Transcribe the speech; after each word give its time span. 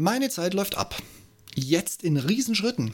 Meine 0.00 0.30
Zeit 0.30 0.54
läuft 0.54 0.78
ab. 0.78 0.94
Jetzt 1.56 2.04
in 2.04 2.18
Riesenschritten. 2.18 2.92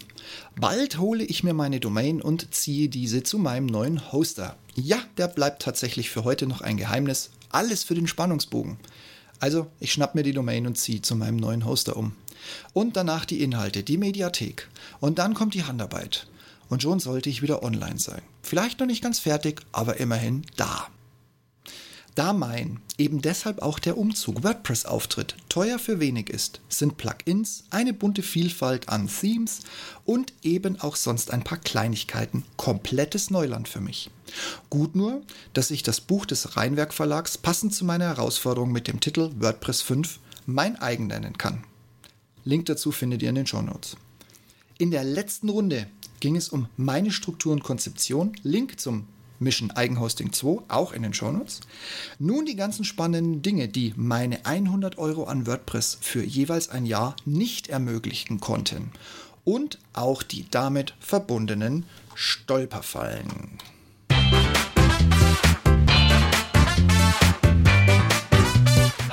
Bald 0.59 0.97
hole 0.97 1.23
ich 1.23 1.45
mir 1.45 1.53
meine 1.53 1.79
Domain 1.79 2.23
und 2.23 2.55
ziehe 2.55 2.89
diese 2.89 3.23
zu 3.23 3.39
meinem 3.39 3.67
neuen 3.67 4.11
Hoster. 4.11 4.57
Ja, 4.75 5.03
der 5.19 5.29
bleibt 5.29 5.61
tatsächlich 5.61 6.09
für 6.09 6.25
heute 6.25 6.47
noch 6.47 6.63
ein 6.63 6.79
Geheimnis. 6.79 7.29
Alles 7.51 7.85
für 7.85 7.95
den 7.95 8.07
Spannungsbogen. 8.07 8.79
Also, 9.39 9.67
ich 9.81 9.93
schnapp 9.93 10.15
mir 10.15 10.23
die 10.23 10.33
Domain 10.33 10.67
und 10.67 10.79
ziehe 10.79 11.03
zu 11.03 11.15
meinem 11.15 11.37
neuen 11.37 11.67
Hoster 11.67 11.95
um. 11.95 12.17
Und 12.73 12.97
danach 12.97 13.27
die 13.27 13.43
Inhalte, 13.43 13.83
die 13.83 13.99
Mediathek. 13.99 14.71
Und 14.99 15.19
dann 15.19 15.35
kommt 15.35 15.53
die 15.53 15.65
Handarbeit. 15.65 16.27
Und 16.71 16.81
schon 16.81 17.01
sollte 17.01 17.29
ich 17.29 17.43
wieder 17.43 17.63
online 17.63 17.99
sein. 17.99 18.23
Vielleicht 18.41 18.81
noch 18.81 18.87
nicht 18.87 19.03
ganz 19.03 19.19
fertig, 19.19 19.61
aber 19.73 19.99
immerhin 19.99 20.47
da. 20.57 20.89
Da 22.15 22.33
mein, 22.33 22.79
eben 22.97 23.21
deshalb 23.23 23.61
auch 23.61 23.81
der 23.81 23.99
Umzug 23.99 24.45
WordPress-Auftritt 24.45 25.35
teuer 25.49 25.81
für 25.81 25.99
wenig 25.99 26.31
ist, 26.31 26.61
sind 26.69 26.97
Plugins, 26.97 27.65
eine 27.71 27.93
bunte 27.93 28.23
Vielfalt 28.23 28.89
an 28.89 29.09
Themes 29.09 29.63
und 30.05 30.33
eben 30.43 30.81
auch 30.81 30.95
sonst 30.95 31.33
ein 31.33 31.43
paar 31.43 31.59
Kleinigkeiten 31.59 32.45
komplettes 32.57 33.31
Neuland 33.31 33.69
für 33.69 33.81
mich. 33.81 34.11
Gut 34.71 34.95
nur, 34.95 35.23
dass 35.55 35.73
ich 35.73 35.83
das 35.83 36.01
Buch 36.01 36.25
des 36.25 36.57
Rheinwerk 36.57 36.95
Verlags 36.95 37.37
passend 37.37 37.75
zu 37.75 37.85
meiner 37.85 38.07
Herausforderung 38.07 38.71
mit 38.71 38.87
dem 38.87 39.01
Titel 39.01 39.33
WordPress 39.41 39.83
5 39.83 40.21
mein 40.47 40.77
eigen 40.77 41.09
nennen 41.09 41.37
kann. 41.37 41.65
Link 42.45 42.67
dazu 42.67 42.93
findet 42.93 43.23
ihr 43.23 43.31
in 43.31 43.35
den 43.35 43.47
Shownotes. 43.47 43.97
In 44.79 44.93
der 44.93 45.03
letzten 45.03 45.49
Runde 45.49 45.89
ging 46.21 46.37
es 46.37 46.49
um 46.49 46.69
meine 46.77 47.11
Struktur 47.11 47.53
und 47.53 47.65
Konzeption. 47.65 48.37
Link 48.43 48.79
zum 48.79 49.07
Mission 49.39 49.71
Eigenhosting 49.71 50.33
2, 50.33 50.63
auch 50.69 50.93
in 50.93 51.03
den 51.03 51.15
Shownotes. 51.15 51.61
Nun 52.19 52.47
die 52.47 52.57
ganzen 52.57 52.85
spannenden 52.85 53.43
Dinge, 53.43 53.69
die 53.69 53.93
meine 53.97 54.45
100 54.47 54.99
Euro 54.99 55.25
an 55.25 55.47
WordPress 55.47 55.99
für 56.01 56.23
jeweils 56.23 56.69
ein 56.69 56.87
Jahr 56.87 57.17
nicht 57.25 57.69
ermöglichen 57.69 58.41
konnten. 58.41 58.93
Und 59.45 59.79
auch 59.93 60.23
die 60.23 60.47
damit 60.51 60.95
verbundenen 61.01 61.85
Stolperfallen. 62.15 63.59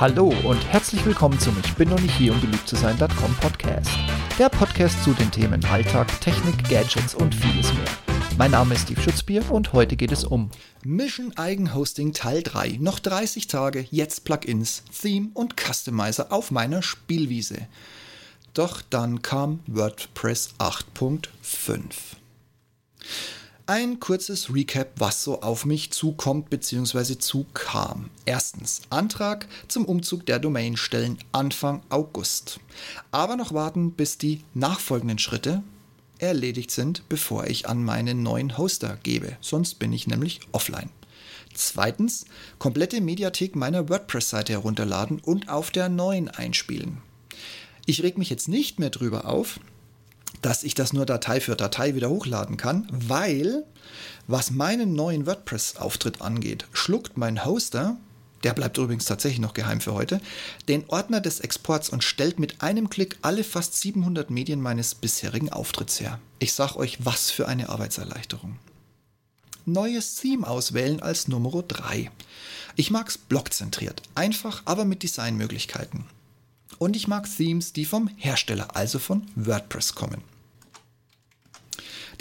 Hallo 0.01 0.33
und 0.45 0.65
herzlich 0.65 1.05
willkommen 1.05 1.39
zum 1.39 1.55
Ich 1.63 1.75
bin 1.75 1.89
noch 1.89 1.99
nicht 1.99 2.15
hier, 2.15 2.33
um 2.33 2.41
beliebt 2.41 2.67
zu 2.67 2.75
sein.com 2.75 3.35
Podcast. 3.39 3.91
Der 4.39 4.49
Podcast 4.49 5.03
zu 5.03 5.13
den 5.13 5.29
Themen 5.29 5.63
Alltag, 5.65 6.07
Technik, 6.21 6.67
Gadgets 6.67 7.13
und 7.13 7.35
vieles 7.35 7.71
mehr. 7.71 8.10
Mein 8.37 8.51
Name 8.51 8.73
ist 8.73 8.83
Steve 8.83 9.01
Schutzbier 9.01 9.51
und 9.51 9.73
heute 9.73 9.95
geht 9.95 10.11
es 10.11 10.23
um 10.23 10.49
Mission 10.83 11.35
Eigenhosting 11.37 12.13
Teil 12.13 12.41
3. 12.41 12.77
Noch 12.79 12.99
30 12.99 13.47
Tage, 13.47 13.85
jetzt 13.91 14.23
Plugins, 14.23 14.83
Theme 14.99 15.29
und 15.33 15.55
Customizer 15.59 16.31
auf 16.31 16.49
meiner 16.49 16.81
Spielwiese. 16.81 17.67
Doch 18.53 18.81
dann 18.81 19.21
kam 19.21 19.59
WordPress 19.67 20.55
8.5. 20.59 21.27
Ein 23.67 23.99
kurzes 23.99 24.53
Recap, 24.53 24.93
was 24.97 25.23
so 25.23 25.41
auf 25.41 25.65
mich 25.65 25.91
zukommt 25.91 26.49
bzw. 26.49 27.17
zukam. 27.17 28.09
Erstens, 28.25 28.81
Antrag 28.89 29.47
zum 29.67 29.85
Umzug 29.85 30.25
der 30.25 30.39
Domain 30.39 30.77
stellen 30.77 31.17
Anfang 31.31 31.83
August. 31.89 32.59
Aber 33.11 33.35
noch 33.35 33.53
warten, 33.53 33.91
bis 33.91 34.17
die 34.17 34.43
nachfolgenden 34.53 35.19
Schritte 35.19 35.63
erledigt 36.21 36.71
sind, 36.71 37.07
bevor 37.09 37.47
ich 37.47 37.67
an 37.67 37.83
meinen 37.83 38.23
neuen 38.23 38.57
Hoster 38.57 38.97
gebe. 39.03 39.37
Sonst 39.41 39.79
bin 39.79 39.91
ich 39.91 40.07
nämlich 40.07 40.41
offline. 40.51 40.89
Zweitens, 41.53 42.25
komplette 42.59 43.01
Mediathek 43.01 43.55
meiner 43.55 43.89
WordPress-Seite 43.89 44.53
herunterladen 44.53 45.19
und 45.19 45.49
auf 45.49 45.71
der 45.71 45.89
neuen 45.89 46.29
einspielen. 46.29 46.99
Ich 47.85 48.03
reg 48.03 48.17
mich 48.17 48.29
jetzt 48.29 48.47
nicht 48.47 48.79
mehr 48.79 48.89
drüber 48.89 49.25
auf, 49.25 49.59
dass 50.41 50.63
ich 50.63 50.75
das 50.75 50.93
nur 50.93 51.05
Datei 51.05 51.41
für 51.41 51.55
Datei 51.55 51.95
wieder 51.95 52.09
hochladen 52.09 52.57
kann, 52.57 52.87
weil, 52.91 53.65
was 54.27 54.51
meinen 54.51 54.93
neuen 54.93 55.25
WordPress-Auftritt 55.25 56.21
angeht, 56.21 56.67
schluckt 56.71 57.17
mein 57.17 57.43
Hoster 57.43 57.97
der 58.43 58.53
bleibt 58.53 58.77
übrigens 58.77 59.05
tatsächlich 59.05 59.39
noch 59.39 59.53
geheim 59.53 59.81
für 59.81 59.93
heute, 59.93 60.21
den 60.67 60.83
Ordner 60.89 61.21
des 61.21 61.39
Exports 61.39 61.89
und 61.89 62.03
stellt 62.03 62.39
mit 62.39 62.61
einem 62.61 62.89
Klick 62.89 63.17
alle 63.21 63.43
fast 63.43 63.79
700 63.79 64.29
Medien 64.29 64.61
meines 64.61 64.95
bisherigen 64.95 65.51
Auftritts 65.51 65.99
her. 65.99 66.19
Ich 66.39 66.53
sag 66.53 66.75
euch, 66.75 67.05
was 67.05 67.31
für 67.31 67.47
eine 67.47 67.69
Arbeitserleichterung. 67.69 68.57
Neues 69.65 70.15
Theme 70.15 70.47
auswählen 70.47 71.01
als 71.01 71.27
Nummer 71.27 71.61
3. 71.61 72.09
Ich 72.75 72.89
mag's 72.89 73.17
blockzentriert, 73.17 74.01
einfach, 74.15 74.63
aber 74.65 74.85
mit 74.85 75.03
Designmöglichkeiten. 75.03 76.05
Und 76.79 76.95
ich 76.95 77.07
mag 77.07 77.29
Themes, 77.29 77.73
die 77.73 77.85
vom 77.85 78.09
Hersteller, 78.17 78.75
also 78.75 78.97
von 78.97 79.27
WordPress 79.35 79.93
kommen. 79.93 80.23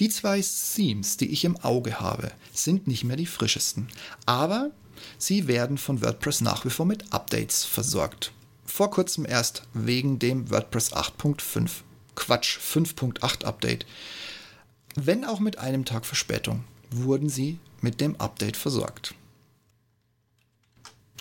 Die 0.01 0.09
zwei 0.09 0.43
Themes, 0.75 1.17
die 1.17 1.31
ich 1.31 1.45
im 1.45 1.57
Auge 1.59 2.01
habe, 2.01 2.31
sind 2.53 2.87
nicht 2.87 3.05
mehr 3.05 3.17
die 3.17 3.27
frischesten, 3.27 3.89
aber 4.27 4.71
Sie 5.19 5.49
werden 5.49 5.79
von 5.79 6.03
WordPress 6.03 6.41
nach 6.41 6.65
wie 6.65 6.71
vor 6.71 6.87
mit 6.87 7.13
Updates 7.13 7.65
versorgt. 7.65 8.33
Vor 8.65 8.91
kurzem 8.91 9.27
erst 9.27 9.65
wegen 9.75 10.19
dem 10.19 10.51
WordPress 10.51 10.93
8.5, 10.93 11.71
Quatsch, 12.15 12.59
5.8 12.59 13.45
Update. 13.45 13.87
Wenn 14.95 15.25
auch 15.25 15.41
mit 15.41 15.59
einem 15.59 15.85
Tag 15.85 16.07
Verspätung, 16.07 16.65
wurden 16.91 17.29
sie 17.29 17.59
mit 17.81 18.01
dem 18.01 18.17
Update 18.17 18.57
versorgt. 18.57 19.15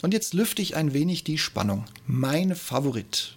Und 0.01 0.13
jetzt 0.13 0.33
lüfte 0.33 0.61
ich 0.61 0.75
ein 0.75 0.93
wenig 0.93 1.23
die 1.23 1.37
Spannung. 1.37 1.85
Mein 2.07 2.55
Favorit. 2.55 3.35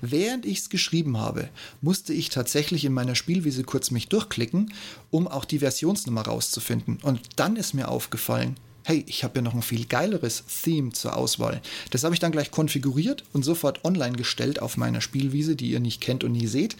Während 0.00 0.44
ich 0.46 0.58
es 0.58 0.70
geschrieben 0.70 1.18
habe, 1.18 1.48
musste 1.80 2.12
ich 2.12 2.28
tatsächlich 2.28 2.84
in 2.84 2.92
meiner 2.92 3.14
Spielwiese 3.14 3.62
kurz 3.62 3.90
mich 3.90 4.08
durchklicken, 4.08 4.72
um 5.10 5.28
auch 5.28 5.44
die 5.44 5.60
Versionsnummer 5.60 6.22
rauszufinden. 6.22 6.98
Und 7.02 7.20
dann 7.36 7.56
ist 7.56 7.74
mir 7.74 7.88
aufgefallen, 7.88 8.56
hey, 8.84 9.04
ich 9.06 9.24
habe 9.24 9.36
ja 9.36 9.42
noch 9.42 9.54
ein 9.54 9.62
viel 9.62 9.86
geileres 9.86 10.44
Theme 10.62 10.92
zur 10.92 11.16
Auswahl. 11.16 11.60
Das 11.90 12.04
habe 12.04 12.14
ich 12.14 12.20
dann 12.20 12.32
gleich 12.32 12.50
konfiguriert 12.50 13.24
und 13.32 13.44
sofort 13.44 13.84
online 13.84 14.16
gestellt 14.16 14.62
auf 14.62 14.76
meiner 14.76 15.00
Spielwiese, 15.00 15.56
die 15.56 15.70
ihr 15.70 15.80
nicht 15.80 16.00
kennt 16.00 16.24
und 16.24 16.32
nie 16.32 16.46
seht. 16.46 16.76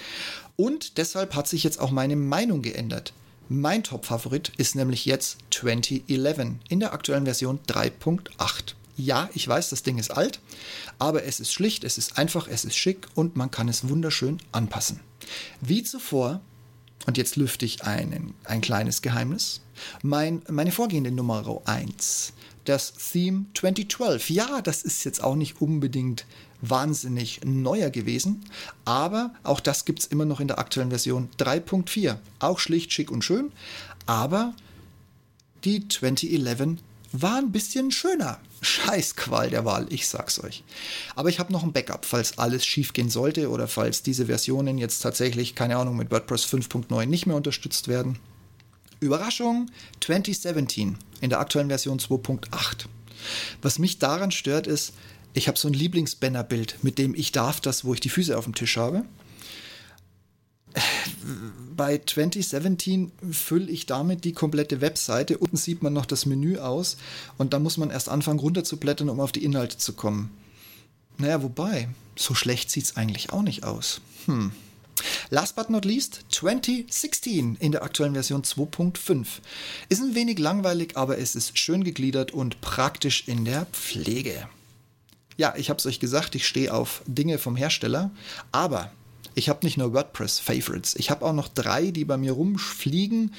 Und 0.56 0.98
deshalb 0.98 1.34
hat 1.34 1.48
sich 1.48 1.64
jetzt 1.64 1.80
auch 1.80 1.90
meine 1.90 2.16
Meinung 2.16 2.62
geändert. 2.62 3.12
Mein 3.48 3.82
Top-Favorit 3.82 4.52
ist 4.58 4.76
nämlich 4.76 5.06
jetzt 5.06 5.38
2011 5.50 6.58
in 6.68 6.80
der 6.80 6.92
aktuellen 6.92 7.24
Version 7.24 7.58
3.8. 7.66 8.74
Ja, 8.96 9.30
ich 9.34 9.48
weiß, 9.48 9.70
das 9.70 9.82
Ding 9.82 9.98
ist 9.98 10.10
alt, 10.10 10.40
aber 10.98 11.24
es 11.24 11.40
ist 11.40 11.52
schlicht, 11.52 11.84
es 11.84 11.96
ist 11.96 12.18
einfach, 12.18 12.48
es 12.48 12.64
ist 12.64 12.76
schick 12.76 13.08
und 13.14 13.34
man 13.36 13.50
kann 13.50 13.68
es 13.68 13.88
wunderschön 13.88 14.38
anpassen. 14.52 15.00
Wie 15.60 15.82
zuvor 15.82 16.40
und 17.06 17.16
jetzt 17.16 17.36
lüfte 17.36 17.64
ich 17.64 17.84
einen, 17.84 18.34
ein 18.44 18.60
kleines 18.60 19.02
Geheimnis. 19.02 19.62
Mein, 20.02 20.42
meine 20.48 20.72
vorgehende 20.72 21.10
Nummer 21.10 21.60
1, 21.64 22.32
das 22.64 22.92
Theme 22.92 23.46
2012. 23.54 24.30
Ja, 24.30 24.60
das 24.60 24.82
ist 24.82 25.04
jetzt 25.04 25.22
auch 25.22 25.36
nicht 25.36 25.60
unbedingt 25.60 26.26
wahnsinnig 26.60 27.40
neuer 27.44 27.88
gewesen, 27.88 28.44
aber 28.84 29.32
auch 29.42 29.60
das 29.60 29.86
gibt 29.86 30.00
es 30.00 30.06
immer 30.06 30.26
noch 30.26 30.40
in 30.40 30.48
der 30.48 30.58
aktuellen 30.58 30.90
Version 30.90 31.30
3.4. 31.38 32.18
Auch 32.38 32.58
schlicht, 32.58 32.92
schick 32.92 33.10
und 33.10 33.24
schön, 33.24 33.50
aber 34.06 34.54
die 35.64 35.88
2011 35.88 36.78
war 37.12 37.38
ein 37.38 37.50
bisschen 37.52 37.90
schöner. 37.90 38.38
Scheißqual 38.62 39.50
der 39.50 39.64
Wahl, 39.64 39.86
ich 39.90 40.06
sag's 40.08 40.42
euch. 40.42 40.64
Aber 41.14 41.28
ich 41.28 41.38
habe 41.38 41.52
noch 41.52 41.62
ein 41.62 41.72
Backup, 41.72 42.04
falls 42.04 42.38
alles 42.38 42.66
schiefgehen 42.66 43.08
sollte 43.08 43.48
oder 43.50 43.68
falls 43.68 44.02
diese 44.02 44.26
Versionen 44.26 44.76
jetzt 44.78 45.00
tatsächlich, 45.00 45.54
keine 45.54 45.76
Ahnung, 45.76 45.96
mit 45.96 46.10
WordPress 46.10 46.44
5.9 46.44 47.06
nicht 47.06 47.26
mehr 47.26 47.36
unterstützt 47.36 47.88
werden. 47.88 48.18
Überraschung 49.00 49.70
2017 50.00 50.98
in 51.20 51.30
der 51.30 51.40
aktuellen 51.40 51.68
Version 51.68 51.98
2.8. 51.98 52.86
Was 53.62 53.78
mich 53.78 53.98
daran 53.98 54.30
stört 54.30 54.66
ist, 54.66 54.92
ich 55.32 55.48
habe 55.48 55.58
so 55.58 55.68
ein 55.68 55.74
Lieblingsbannerbild, 55.74 56.82
mit 56.82 56.98
dem 56.98 57.14
ich 57.14 57.32
darf 57.32 57.60
das, 57.60 57.84
wo 57.84 57.94
ich 57.94 58.00
die 58.00 58.08
Füße 58.08 58.36
auf 58.36 58.44
dem 58.44 58.54
Tisch 58.54 58.76
habe 58.76 59.04
bei 61.76 62.00
2017 62.04 63.12
fülle 63.30 63.70
ich 63.70 63.86
damit 63.86 64.24
die 64.24 64.32
komplette 64.32 64.80
Webseite. 64.80 65.38
Unten 65.38 65.56
sieht 65.56 65.82
man 65.82 65.92
noch 65.92 66.06
das 66.06 66.26
Menü 66.26 66.58
aus 66.58 66.96
und 67.38 67.52
da 67.52 67.58
muss 67.58 67.76
man 67.76 67.90
erst 67.90 68.08
anfangen 68.08 68.38
runterzublättern, 68.38 69.08
um 69.08 69.20
auf 69.20 69.32
die 69.32 69.44
Inhalte 69.44 69.78
zu 69.78 69.92
kommen. 69.92 70.30
Naja, 71.18 71.42
wobei, 71.42 71.88
so 72.16 72.34
schlecht 72.34 72.70
sieht 72.70 72.84
es 72.84 72.96
eigentlich 72.96 73.32
auch 73.32 73.42
nicht 73.42 73.64
aus. 73.64 74.00
Hm. 74.26 74.52
Last 75.30 75.56
but 75.56 75.70
not 75.70 75.84
least, 75.84 76.24
2016 76.30 77.56
in 77.56 77.72
der 77.72 77.82
aktuellen 77.82 78.14
Version 78.14 78.42
2.5. 78.42 79.26
Ist 79.88 80.02
ein 80.02 80.14
wenig 80.14 80.38
langweilig, 80.38 80.96
aber 80.96 81.18
es 81.18 81.34
ist 81.34 81.58
schön 81.58 81.84
gegliedert 81.84 82.32
und 82.32 82.60
praktisch 82.60 83.26
in 83.26 83.44
der 83.44 83.66
Pflege. 83.66 84.48
Ja, 85.36 85.54
ich 85.56 85.70
habe 85.70 85.78
es 85.78 85.86
euch 85.86 86.00
gesagt, 86.00 86.34
ich 86.34 86.46
stehe 86.46 86.74
auf 86.74 87.02
Dinge 87.06 87.38
vom 87.38 87.56
Hersteller, 87.56 88.10
aber 88.52 88.92
ich 89.34 89.48
habe 89.48 89.64
nicht 89.64 89.76
nur 89.76 89.92
WordPress-Favorites, 89.92 90.96
ich 90.96 91.10
habe 91.10 91.24
auch 91.24 91.32
noch 91.32 91.48
drei, 91.48 91.90
die 91.90 92.04
bei 92.04 92.16
mir 92.16 92.32
rumfliegen, 92.32 93.34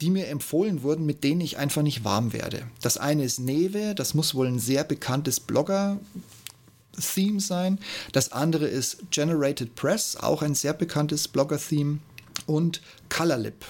die 0.00 0.10
mir 0.10 0.28
empfohlen 0.28 0.82
wurden, 0.82 1.06
mit 1.06 1.24
denen 1.24 1.40
ich 1.40 1.58
einfach 1.58 1.82
nicht 1.82 2.04
warm 2.04 2.32
werde. 2.32 2.62
Das 2.80 2.98
eine 2.98 3.24
ist 3.24 3.38
Neve, 3.38 3.94
das 3.94 4.14
muss 4.14 4.34
wohl 4.34 4.48
ein 4.48 4.58
sehr 4.58 4.84
bekanntes 4.84 5.40
Blogger 5.40 5.98
Theme 7.00 7.40
sein. 7.40 7.78
Das 8.12 8.32
andere 8.32 8.66
ist 8.66 8.98
Generated 9.10 9.74
Press, 9.74 10.16
auch 10.16 10.42
ein 10.42 10.54
sehr 10.54 10.72
bekanntes 10.72 11.28
Blogger-Theme. 11.28 11.98
Und 12.46 12.80
Colorlip. 13.08 13.64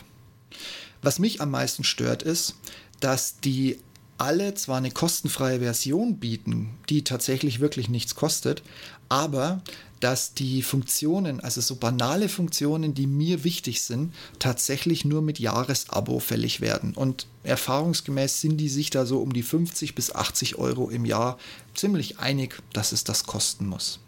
Was 1.02 1.18
mich 1.18 1.40
am 1.40 1.50
meisten 1.50 1.84
stört, 1.84 2.22
ist, 2.22 2.54
dass 3.00 3.40
die 3.40 3.78
alle 4.18 4.54
zwar 4.54 4.78
eine 4.78 4.90
kostenfreie 4.90 5.60
Version 5.60 6.18
bieten, 6.18 6.70
die 6.88 7.04
tatsächlich 7.04 7.60
wirklich 7.60 7.88
nichts 7.88 8.14
kostet, 8.14 8.62
aber 9.08 9.62
dass 10.00 10.34
die 10.34 10.62
Funktionen, 10.62 11.40
also 11.40 11.60
so 11.60 11.76
banale 11.76 12.28
Funktionen, 12.28 12.94
die 12.94 13.06
mir 13.06 13.44
wichtig 13.44 13.82
sind, 13.82 14.14
tatsächlich 14.38 15.04
nur 15.04 15.22
mit 15.22 15.38
Jahresabo 15.38 16.18
fällig 16.20 16.60
werden. 16.60 16.94
Und 16.94 17.26
erfahrungsgemäß 17.42 18.40
sind 18.40 18.58
die 18.58 18.68
sich 18.68 18.90
da 18.90 19.06
so 19.06 19.20
um 19.20 19.32
die 19.32 19.42
50 19.42 19.94
bis 19.94 20.14
80 20.14 20.56
Euro 20.56 20.90
im 20.90 21.04
Jahr 21.04 21.38
ziemlich 21.74 22.18
einig, 22.18 22.62
dass 22.72 22.92
es 22.92 23.04
das 23.04 23.24
kosten 23.24 23.66
muss. 23.66 24.00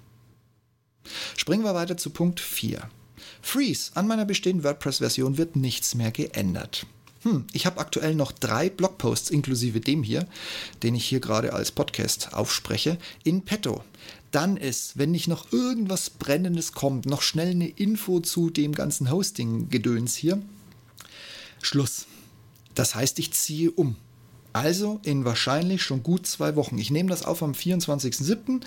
Springen 1.37 1.65
wir 1.65 1.75
weiter 1.75 1.97
zu 1.97 2.11
Punkt 2.11 2.41
4. 2.41 2.89
Freeze. 3.43 3.93
An 3.95 4.07
meiner 4.07 4.25
bestehenden 4.25 4.65
WordPress-Version 4.65 5.39
wird 5.39 5.57
nichts 5.57 5.95
mehr 5.95 6.11
geändert. 6.11 6.87
Hm, 7.23 7.47
ich 7.53 7.67
habe 7.67 7.81
aktuell 7.81 8.15
noch 8.15 8.33
drei 8.33 8.71
Blogposts 8.71 9.31
inklusive 9.31 9.81
dem 9.81 10.03
hier, 10.03 10.27
den 10.83 10.95
ich 10.95 11.05
hier 11.05 11.21
gerade 11.21 11.53
als 11.53 11.71
Podcast 11.71 12.33
aufspreche, 12.33 12.97
in 13.25 13.43
petto. 13.43 13.85
Dann 14.31 14.56
ist, 14.56 14.97
wenn 14.97 15.11
nicht 15.11 15.29
noch 15.29 15.53
irgendwas 15.53 16.11
Brennendes 16.11 16.73
kommt, 16.73 17.06
noch 17.06 17.23
schnell 17.23 17.50
eine 17.50 17.69
Info 17.69 18.21
zu 18.21 18.50
dem 18.50 18.73
ganzen 18.73 19.11
Hosting-Gedöns 19.11 20.15
hier. 20.15 20.41
Schluss. 21.61 22.06
Das 22.75 22.94
heißt, 22.94 23.19
ich 23.19 23.32
ziehe 23.32 23.71
um. 23.71 23.97
Also 24.53 25.00
in 25.05 25.25
wahrscheinlich 25.25 25.82
schon 25.82 26.03
gut 26.03 26.27
zwei 26.27 26.56
Wochen. 26.56 26.79
Ich 26.79 26.91
nehme 26.91 27.11
das 27.11 27.25
auf 27.25 27.43
am 27.43 27.53
24.07. 27.53 28.61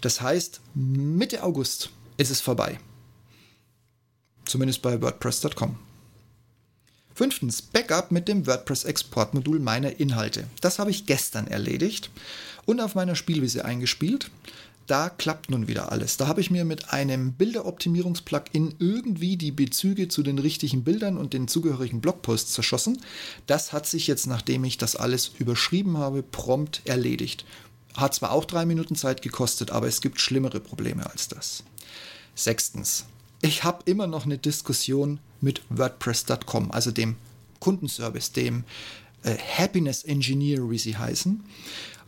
Das 0.00 0.20
heißt, 0.20 0.60
Mitte 0.74 1.42
August 1.42 1.90
ist 2.16 2.30
es 2.30 2.40
vorbei. 2.40 2.78
Zumindest 4.44 4.82
bei 4.82 5.00
WordPress.com. 5.00 5.76
Fünftens, 7.14 7.62
Backup 7.62 8.10
mit 8.10 8.28
dem 8.28 8.46
WordPress-Exportmodul 8.46 9.60
meiner 9.60 10.00
Inhalte. 10.00 10.46
Das 10.60 10.78
habe 10.78 10.90
ich 10.90 11.06
gestern 11.06 11.46
erledigt 11.46 12.10
und 12.64 12.80
auf 12.80 12.94
meiner 12.94 13.14
Spielwiese 13.14 13.64
eingespielt. 13.64 14.30
Da 14.90 15.08
klappt 15.08 15.50
nun 15.50 15.68
wieder 15.68 15.92
alles. 15.92 16.16
Da 16.16 16.26
habe 16.26 16.40
ich 16.40 16.50
mir 16.50 16.64
mit 16.64 16.92
einem 16.92 17.34
Bilderoptimierungs-Plugin 17.34 18.74
irgendwie 18.80 19.36
die 19.36 19.52
Bezüge 19.52 20.08
zu 20.08 20.24
den 20.24 20.40
richtigen 20.40 20.82
Bildern 20.82 21.16
und 21.16 21.32
den 21.32 21.46
zugehörigen 21.46 22.00
Blogposts 22.00 22.54
zerschossen. 22.54 23.00
Das 23.46 23.72
hat 23.72 23.86
sich 23.86 24.08
jetzt, 24.08 24.26
nachdem 24.26 24.64
ich 24.64 24.78
das 24.78 24.96
alles 24.96 25.30
überschrieben 25.38 25.96
habe, 25.98 26.24
prompt 26.24 26.82
erledigt. 26.86 27.44
Hat 27.94 28.16
zwar 28.16 28.32
auch 28.32 28.44
drei 28.44 28.66
Minuten 28.66 28.96
Zeit 28.96 29.22
gekostet, 29.22 29.70
aber 29.70 29.86
es 29.86 30.00
gibt 30.00 30.20
schlimmere 30.20 30.58
Probleme 30.58 31.08
als 31.08 31.28
das. 31.28 31.62
Sechstens, 32.34 33.04
ich 33.42 33.62
habe 33.62 33.84
immer 33.84 34.08
noch 34.08 34.24
eine 34.24 34.38
Diskussion 34.38 35.20
mit 35.40 35.62
WordPress.com, 35.68 36.72
also 36.72 36.90
dem 36.90 37.14
Kundenservice, 37.60 38.32
dem 38.32 38.64
äh, 39.22 39.36
Happiness 39.36 40.02
Engineer, 40.02 40.68
wie 40.68 40.78
sie 40.78 40.96
heißen. 40.96 41.44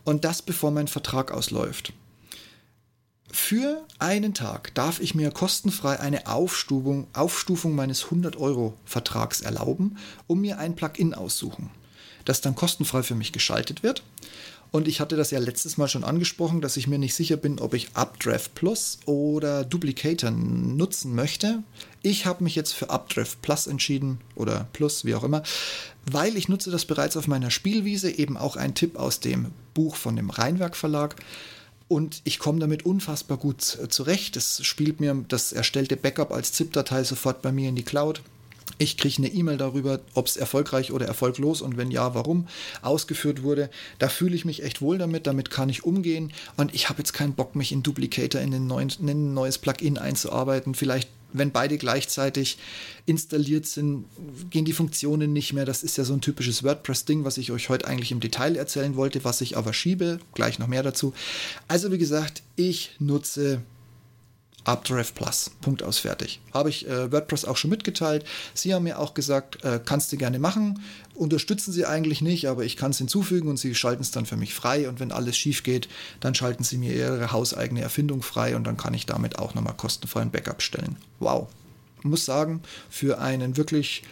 Und 0.02 0.24
das 0.24 0.42
bevor 0.42 0.72
mein 0.72 0.88
Vertrag 0.88 1.30
ausläuft. 1.30 1.92
Für 3.32 3.84
einen 3.98 4.34
Tag 4.34 4.74
darf 4.74 5.00
ich 5.00 5.14
mir 5.14 5.30
kostenfrei 5.30 5.98
eine 5.98 6.26
Aufstufung, 6.26 7.06
Aufstufung 7.14 7.74
meines 7.74 8.04
100-Euro-Vertrags 8.04 9.40
erlauben, 9.40 9.96
um 10.26 10.42
mir 10.42 10.58
ein 10.58 10.76
Plugin 10.76 11.14
aussuchen, 11.14 11.70
das 12.24 12.42
dann 12.42 12.54
kostenfrei 12.54 13.02
für 13.02 13.14
mich 13.14 13.32
geschaltet 13.32 13.82
wird 13.82 14.02
und 14.72 14.88
ich 14.88 15.00
hatte 15.00 15.16
das 15.16 15.30
ja 15.30 15.38
letztes 15.38 15.76
Mal 15.76 15.86
schon 15.86 16.02
angesprochen, 16.02 16.62
dass 16.62 16.78
ich 16.78 16.86
mir 16.86 16.98
nicht 16.98 17.14
sicher 17.14 17.36
bin, 17.36 17.60
ob 17.60 17.74
ich 17.74 17.94
Updraft 17.94 18.54
Plus 18.54 18.98
oder 19.04 19.64
Duplicator 19.64 20.30
nutzen 20.30 21.14
möchte. 21.14 21.62
Ich 22.00 22.24
habe 22.24 22.42
mich 22.42 22.54
jetzt 22.54 22.72
für 22.72 22.88
Updraft 22.88 23.42
Plus 23.42 23.66
entschieden 23.66 24.18
oder 24.34 24.66
Plus, 24.72 25.04
wie 25.04 25.14
auch 25.14 25.24
immer, 25.24 25.42
weil 26.10 26.38
ich 26.38 26.48
nutze 26.48 26.70
das 26.70 26.86
bereits 26.86 27.18
auf 27.18 27.28
meiner 27.28 27.50
Spielwiese, 27.50 28.10
eben 28.10 28.38
auch 28.38 28.56
ein 28.56 28.74
Tipp 28.74 28.96
aus 28.96 29.20
dem 29.20 29.52
Buch 29.74 29.94
von 29.94 30.16
dem 30.16 30.30
Rheinwerk 30.30 30.74
Verlag. 30.74 31.16
Und 31.92 32.22
ich 32.24 32.38
komme 32.38 32.58
damit 32.58 32.86
unfassbar 32.86 33.36
gut 33.36 33.60
zurecht. 33.60 34.38
Es 34.38 34.64
spielt 34.64 34.98
mir 34.98 35.26
das 35.28 35.52
erstellte 35.52 35.98
Backup 35.98 36.32
als 36.32 36.54
ZIP-Datei 36.54 37.04
sofort 37.04 37.42
bei 37.42 37.52
mir 37.52 37.68
in 37.68 37.76
die 37.76 37.82
Cloud. 37.82 38.22
Ich 38.78 38.96
kriege 38.96 39.18
eine 39.18 39.28
E-Mail 39.28 39.58
darüber, 39.58 40.00
ob 40.14 40.26
es 40.26 40.38
erfolgreich 40.38 40.90
oder 40.90 41.04
erfolglos 41.04 41.60
und 41.60 41.76
wenn 41.76 41.90
ja, 41.90 42.14
warum 42.14 42.48
ausgeführt 42.80 43.42
wurde. 43.42 43.68
Da 43.98 44.08
fühle 44.08 44.34
ich 44.34 44.46
mich 44.46 44.62
echt 44.62 44.80
wohl 44.80 44.96
damit, 44.96 45.26
damit 45.26 45.50
kann 45.50 45.68
ich 45.68 45.84
umgehen 45.84 46.32
und 46.56 46.74
ich 46.74 46.88
habe 46.88 47.00
jetzt 47.00 47.12
keinen 47.12 47.34
Bock, 47.34 47.56
mich 47.56 47.72
in 47.72 47.82
Duplicator 47.82 48.40
in, 48.40 48.52
den 48.52 48.66
neuen, 48.66 48.90
in 48.98 49.10
ein 49.10 49.34
neues 49.34 49.58
Plugin 49.58 49.98
einzuarbeiten. 49.98 50.74
Vielleicht, 50.74 51.10
wenn 51.32 51.50
beide 51.50 51.78
gleichzeitig 51.78 52.58
installiert 53.06 53.66
sind, 53.66 54.04
gehen 54.50 54.64
die 54.64 54.72
Funktionen 54.72 55.32
nicht 55.32 55.52
mehr. 55.52 55.64
Das 55.64 55.82
ist 55.82 55.96
ja 55.96 56.04
so 56.04 56.12
ein 56.14 56.20
typisches 56.20 56.62
WordPress-Ding, 56.62 57.24
was 57.24 57.38
ich 57.38 57.50
euch 57.52 57.68
heute 57.68 57.86
eigentlich 57.86 58.12
im 58.12 58.20
Detail 58.20 58.56
erzählen 58.56 58.96
wollte, 58.96 59.24
was 59.24 59.40
ich 59.40 59.56
aber 59.56 59.72
schiebe. 59.72 60.18
Gleich 60.34 60.58
noch 60.58 60.68
mehr 60.68 60.82
dazu. 60.82 61.12
Also 61.68 61.90
wie 61.90 61.98
gesagt, 61.98 62.42
ich 62.56 62.92
nutze 62.98 63.62
Updraft 64.64 65.14
Plus. 65.14 65.50
Punkt 65.60 65.82
aus 65.82 65.98
fertig. 65.98 66.40
Habe 66.52 66.70
ich 66.70 66.86
äh, 66.86 67.10
WordPress 67.10 67.44
auch 67.44 67.56
schon 67.56 67.70
mitgeteilt. 67.70 68.24
Sie 68.54 68.72
haben 68.72 68.84
mir 68.84 68.98
auch 68.98 69.14
gesagt, 69.14 69.64
äh, 69.64 69.80
kannst 69.84 70.12
du 70.12 70.16
gerne 70.16 70.38
machen. 70.38 70.82
Unterstützen 71.14 71.72
Sie 71.72 71.84
eigentlich 71.84 72.22
nicht, 72.22 72.48
aber 72.48 72.64
ich 72.64 72.76
kann 72.76 72.92
es 72.92 72.98
hinzufügen 72.98 73.48
und 73.48 73.58
Sie 73.58 73.74
schalten 73.74 74.02
es 74.02 74.12
dann 74.12 74.26
für 74.26 74.36
mich 74.36 74.54
frei. 74.54 74.88
Und 74.88 75.00
wenn 75.00 75.12
alles 75.12 75.36
schief 75.36 75.62
geht, 75.62 75.88
dann 76.20 76.34
schalten 76.34 76.64
Sie 76.64 76.78
mir 76.78 76.94
Ihre 76.94 77.32
hauseigene 77.32 77.82
Erfindung 77.82 78.22
frei 78.22 78.54
und 78.54 78.64
dann 78.64 78.76
kann 78.76 78.94
ich 78.94 79.06
damit 79.06 79.38
auch 79.38 79.54
nochmal 79.54 79.76
kostenfrei 79.76 80.22
ein 80.22 80.30
Backup 80.30 80.62
stellen. 80.62 80.96
Wow. 81.18 81.48
Muss 82.02 82.24
sagen, 82.24 82.62
für 82.90 83.18
einen 83.18 83.56
wirklich 83.56 84.02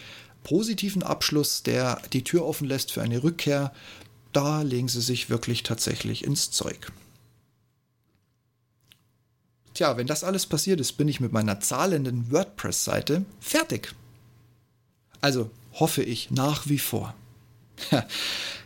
positiven 0.44 1.02
Abschluss, 1.02 1.62
der 1.62 2.00
die 2.12 2.24
Tür 2.24 2.44
offen 2.46 2.66
lässt 2.66 2.92
für 2.92 3.02
eine 3.02 3.22
Rückkehr, 3.22 3.72
da 4.32 4.62
legen 4.62 4.88
Sie 4.88 5.00
sich 5.00 5.30
wirklich 5.30 5.62
tatsächlich 5.62 6.24
ins 6.24 6.50
Zeug. 6.50 6.92
Tja, 9.80 9.96
wenn 9.96 10.06
das 10.06 10.24
alles 10.24 10.44
passiert 10.44 10.78
ist, 10.78 10.98
bin 10.98 11.08
ich 11.08 11.20
mit 11.20 11.32
meiner 11.32 11.58
zahlenden 11.58 12.30
WordPress-Seite 12.30 13.24
fertig. 13.40 13.94
Also 15.22 15.48
hoffe 15.72 16.02
ich 16.02 16.30
nach 16.30 16.68
wie 16.68 16.78
vor. 16.78 17.14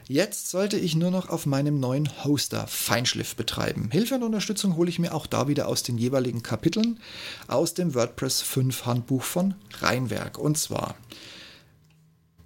Jetzt 0.09 0.51
sollte 0.51 0.77
ich 0.77 0.97
nur 0.97 1.13
noch 1.13 1.29
auf 1.29 1.47
meinem 1.47 1.79
neuen 1.79 2.11
Hoster 2.25 2.67
Feinschliff 2.67 3.37
betreiben. 3.37 3.91
Hilfe 3.93 4.17
und 4.17 4.25
Unterstützung 4.25 4.75
hole 4.75 4.91
ich 4.91 4.99
mir 4.99 5.15
auch 5.15 5.29
da 5.29 5.47
wieder 5.47 5.69
aus 5.69 5.85
den 5.85 5.99
jeweiligen 5.99 6.43
Kapiteln 6.43 6.99
aus 7.47 7.75
dem 7.75 7.95
WordPress 7.95 8.43
5 8.43 8.85
Handbuch 8.85 9.23
von 9.23 9.55
Rheinwerk. 9.83 10.37
Und 10.37 10.59
zwar 10.59 10.97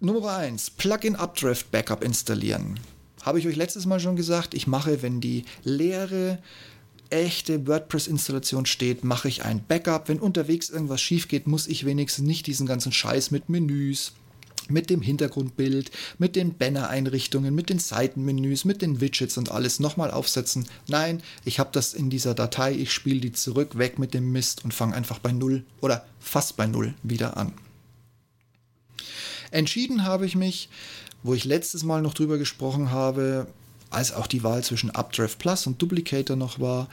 Nummer 0.01 0.37
1, 0.37 0.73
Plugin 0.73 1.17
Updraft 1.17 1.71
Backup 1.71 2.05
installieren. 2.05 2.79
Habe 3.23 3.39
ich 3.39 3.47
euch 3.47 3.57
letztes 3.57 3.87
Mal 3.87 3.99
schon 3.99 4.17
gesagt, 4.17 4.53
ich 4.53 4.67
mache, 4.67 5.01
wenn 5.01 5.23
die 5.23 5.47
leere 5.65 6.39
echte 7.11 7.67
WordPress-Installation 7.67 8.67
steht, 8.67 9.05
mache 9.05 9.29
ich 9.29 9.45
ein 9.45 9.65
Backup. 9.67 10.09
Wenn 10.09 10.19
unterwegs 10.19 10.71
irgendwas 10.71 11.01
schief 11.01 11.29
geht, 11.29 11.47
muss 11.47 11.67
ich 11.67 11.87
wenigstens 11.87 12.27
nicht 12.27 12.47
diesen 12.47 12.67
ganzen 12.67 12.93
Scheiß 12.93 13.31
mit 13.31 13.49
Menüs, 13.49 14.13
mit 14.69 14.91
dem 14.91 15.03
Hintergrundbild, 15.03 15.91
mit 16.19 16.37
den 16.37 16.57
Banner-Einrichtungen, 16.57 17.55
mit 17.55 17.71
den 17.71 17.79
Seitenmenüs, 17.79 18.65
mit 18.65 18.83
den 18.83 19.01
Widgets 19.01 19.39
und 19.39 19.51
alles 19.51 19.81
nochmal 19.81 20.11
aufsetzen. 20.11 20.67
Nein, 20.87 21.23
ich 21.45 21.59
habe 21.59 21.71
das 21.73 21.95
in 21.95 22.11
dieser 22.11 22.35
Datei, 22.35 22.73
ich 22.73 22.93
spiele 22.93 23.21
die 23.21 23.33
zurück, 23.33 23.79
weg 23.79 23.99
mit 23.99 24.15
dem 24.15 24.31
Mist 24.31 24.65
und 24.65 24.75
fange 24.75 24.95
einfach 24.95 25.19
bei 25.19 25.33
Null 25.33 25.65
oder 25.81 26.07
fast 26.21 26.57
bei 26.57 26.67
Null 26.67 26.95
wieder 27.03 27.37
an. 27.37 27.53
Entschieden 29.51 30.05
habe 30.05 30.27
ich 30.27 30.37
mich, 30.37 30.69
wo 31.23 31.35
ich 31.35 31.45
letztes 31.45 31.83
Mal 31.83 32.03
noch 32.03 32.15
drüber 32.15 32.39
gesprochen 32.39 32.91
habe, 32.91 33.47
als 33.91 34.13
auch 34.13 34.27
die 34.27 34.43
Wahl 34.43 34.63
zwischen 34.65 34.91
Updraft 34.91 35.39
Plus 35.39 35.67
und 35.67 35.81
Duplicator 35.81 36.37
noch 36.37 36.61
war, 36.61 36.89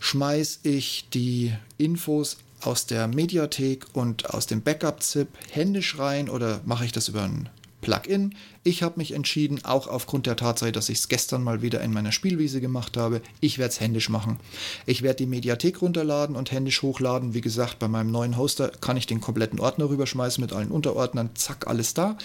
schmeiß 0.00 0.60
ich 0.62 1.08
die 1.12 1.52
Infos 1.78 2.38
aus 2.60 2.86
der 2.86 3.08
Mediathek 3.08 3.86
und 3.92 4.30
aus 4.30 4.46
dem 4.46 4.62
Backup-ZIP 4.62 5.28
händisch 5.50 5.98
rein 5.98 6.28
oder 6.28 6.60
mache 6.64 6.84
ich 6.84 6.92
das 6.92 7.08
über 7.08 7.22
ein 7.22 7.48
Plugin? 7.82 8.34
Ich 8.64 8.82
habe 8.82 8.98
mich 8.98 9.12
entschieden, 9.12 9.62
auch 9.64 9.86
aufgrund 9.86 10.26
der 10.26 10.36
Tatsache, 10.36 10.72
dass 10.72 10.88
ich 10.88 11.00
es 11.00 11.08
gestern 11.08 11.42
mal 11.42 11.60
wieder 11.60 11.82
in 11.82 11.92
meiner 11.92 12.12
Spielwiese 12.12 12.62
gemacht 12.62 12.96
habe, 12.96 13.20
ich 13.40 13.58
werde 13.58 13.72
es 13.72 13.80
händisch 13.80 14.08
machen. 14.08 14.38
Ich 14.86 15.02
werde 15.02 15.16
die 15.16 15.26
Mediathek 15.26 15.82
runterladen 15.82 16.34
und 16.34 16.50
händisch 16.50 16.80
hochladen. 16.80 17.34
Wie 17.34 17.42
gesagt, 17.42 17.78
bei 17.78 17.88
meinem 17.88 18.10
neuen 18.10 18.38
Hoster 18.38 18.70
kann 18.70 18.96
ich 18.96 19.06
den 19.06 19.20
kompletten 19.20 19.60
Ordner 19.60 19.90
rüberschmeißen 19.90 20.40
mit 20.40 20.54
allen 20.54 20.70
Unterordnern, 20.70 21.30
zack, 21.34 21.66
alles 21.66 21.92
da 21.92 22.16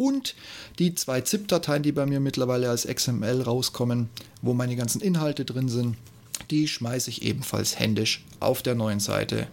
und 0.00 0.34
die 0.78 0.94
zwei 0.94 1.20
ZIP-Dateien, 1.20 1.82
die 1.82 1.92
bei 1.92 2.06
mir 2.06 2.20
mittlerweile 2.20 2.70
als 2.70 2.86
XML 2.86 3.42
rauskommen, 3.42 4.08
wo 4.40 4.54
meine 4.54 4.74
ganzen 4.74 5.02
Inhalte 5.02 5.44
drin 5.44 5.68
sind, 5.68 5.96
die 6.50 6.68
schmeiße 6.68 7.10
ich 7.10 7.22
ebenfalls 7.22 7.78
händisch 7.78 8.24
auf 8.40 8.62
der 8.62 8.74
neuen 8.74 9.00
Seite 9.00 9.46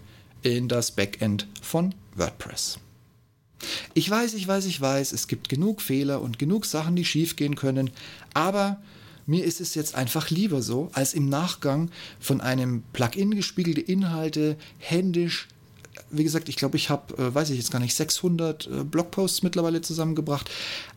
in 0.44 0.70
das 0.70 0.92
Backend 0.92 1.48
von 1.62 1.94
WordPress. 2.16 2.80
Ich 3.94 4.10
weiß, 4.10 4.34
ich 4.36 4.48
weiß, 4.48 4.66
ich 4.66 4.80
weiß, 4.80 5.12
es 5.14 5.28
gibt 5.28 5.50
genug 5.50 5.82
Fehler 5.82 6.22
und 6.22 6.40
genug 6.40 6.66
Sachen, 6.66 6.96
die 6.96 7.06
schief 7.06 7.36
gehen 7.36 7.56
können, 7.56 7.90
aber 8.34 8.80
mir 9.26 9.44
ist 9.44 9.60
es 9.60 9.76
jetzt 9.76 9.96
einfach 9.96 10.30
lieber 10.30 10.62
so, 10.62 10.90
als 10.94 11.14
im 11.14 11.28
Nachgang 11.28 11.92
von 12.20 12.40
einem 12.40 12.84
Plugin 12.94 13.36
gespiegelte 13.36 13.82
Inhalte 13.82 14.56
händisch 14.80 15.48
wie 16.10 16.24
gesagt, 16.24 16.50
ich 16.50 16.56
glaube, 16.56 16.78
ich 16.78 16.90
habe, 16.90 17.18
äh, 17.18 17.34
weiß 17.34 17.50
ich 17.50 17.58
jetzt 17.58 17.72
gar 17.72 17.80
nicht, 17.80 17.96
600 17.96 18.68
äh, 18.68 18.84
Blogposts 18.84 19.44
mittlerweile 19.44 19.82
zusammengebracht. 19.82 20.50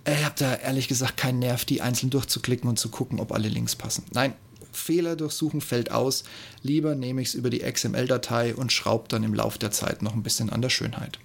Äh, 0.05 0.15
ich 0.15 0.25
habe 0.25 0.35
da 0.39 0.55
ehrlich 0.55 0.89
gesagt 0.89 1.17
keinen 1.17 1.41
Nerv, 1.41 1.65
die 1.65 1.81
einzeln 1.81 2.11
durchzuklicken 2.11 2.69
und 2.69 2.79
zu 2.79 2.91
gucken, 2.91 3.21
ob 3.21 3.33
alle 3.33 3.49
Links 3.49 3.77
passen. 3.77 4.05
Nein, 4.13 4.35
Fehler 4.73 5.17
durchsuchen 5.17 5.61
fällt 5.61 5.91
aus. 5.91 6.25
Lieber 6.63 6.95
nehme 6.95 7.23
ich 7.23 7.29
es 7.29 7.35
über 7.35 7.51
die 7.51 7.61
XML-Datei 7.61 8.55
und 8.55 8.73
schraube 8.73 9.09
dann 9.09 9.25
im 9.25 9.35
Laufe 9.35 9.59
der 9.59 9.71
Zeit 9.71 10.03
noch 10.03 10.15
ein 10.15 10.23
bisschen 10.23 10.51
an 10.51 10.63
der 10.63 10.71
Schönheit. 10.71 11.19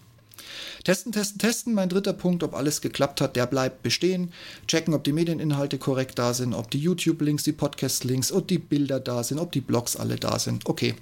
Testen, 0.83 1.11
testen, 1.11 1.39
testen. 1.39 1.73
Mein 1.73 1.89
dritter 1.89 2.13
Punkt, 2.13 2.43
ob 2.43 2.53
alles 2.53 2.81
geklappt 2.81 3.21
hat, 3.21 3.35
der 3.35 3.45
bleibt 3.47 3.83
bestehen. 3.83 4.31
Checken, 4.67 4.93
ob 4.93 5.03
die 5.03 5.13
Medieninhalte 5.13 5.77
korrekt 5.77 6.19
da 6.19 6.33
sind, 6.33 6.53
ob 6.53 6.71
die 6.71 6.79
YouTube-Links, 6.79 7.43
die 7.43 7.51
Podcast-Links 7.51 8.31
und 8.31 8.49
die 8.49 8.59
Bilder 8.59 8.99
da 8.99 9.23
sind, 9.23 9.39
ob 9.39 9.51
die 9.51 9.61
Blogs 9.61 9.95
alle 9.95 10.15
da 10.15 10.39
sind. 10.39 10.67
Okay. 10.67 10.95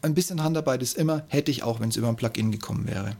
Ein 0.00 0.14
bisschen 0.14 0.42
Handarbeit 0.42 0.80
ist 0.80 0.96
immer, 0.96 1.24
hätte 1.28 1.50
ich 1.50 1.64
auch, 1.64 1.80
wenn 1.80 1.88
es 1.88 1.96
über 1.96 2.08
ein 2.08 2.16
Plugin 2.16 2.52
gekommen 2.52 2.86
wäre. 2.86 3.16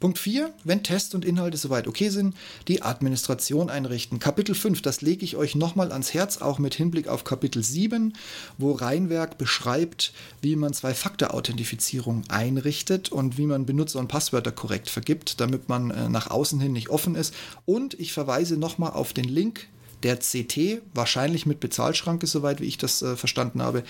Punkt 0.00 0.18
4, 0.18 0.52
wenn 0.64 0.82
Test 0.82 1.14
und 1.14 1.26
Inhalte 1.26 1.58
soweit 1.58 1.86
okay 1.86 2.08
sind, 2.08 2.34
die 2.68 2.80
Administration 2.80 3.68
einrichten. 3.68 4.18
Kapitel 4.18 4.54
5, 4.54 4.80
das 4.80 5.02
lege 5.02 5.24
ich 5.24 5.36
euch 5.36 5.54
nochmal 5.54 5.92
ans 5.92 6.14
Herz, 6.14 6.38
auch 6.38 6.58
mit 6.58 6.74
Hinblick 6.74 7.06
auf 7.06 7.22
Kapitel 7.24 7.62
7, 7.62 8.14
wo 8.56 8.72
Reinwerk 8.72 9.36
beschreibt, 9.36 10.14
wie 10.40 10.56
man 10.56 10.72
Zwei-Faktor-Authentifizierung 10.72 12.22
einrichtet 12.28 13.12
und 13.12 13.36
wie 13.36 13.46
man 13.46 13.66
Benutzer 13.66 13.98
und 13.98 14.08
Passwörter 14.08 14.52
korrekt 14.52 14.88
vergibt, 14.88 15.38
damit 15.38 15.68
man 15.68 15.90
äh, 15.90 16.08
nach 16.08 16.30
außen 16.30 16.58
hin 16.60 16.72
nicht 16.72 16.88
offen 16.88 17.14
ist. 17.14 17.34
Und 17.66 17.92
ich 18.00 18.14
verweise 18.14 18.56
nochmal 18.56 18.92
auf 18.92 19.12
den 19.12 19.26
Link 19.26 19.68
der 20.02 20.18
CT, 20.18 20.82
wahrscheinlich 20.94 21.46
mit 21.46 21.60
Bezahlschranke, 21.60 22.26
soweit 22.26 22.60
wie 22.60 22.66
ich 22.66 22.78
das 22.78 23.02
äh, 23.02 23.16
verstanden 23.16 23.62
habe, 23.62 23.84